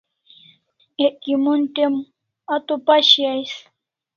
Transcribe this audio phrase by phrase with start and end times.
[1.05, 1.93] Ek kimon te'm
[2.53, 3.51] a to pashi ais